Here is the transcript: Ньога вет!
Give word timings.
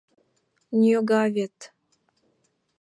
Ньога 0.79 1.23
вет! 1.35 1.57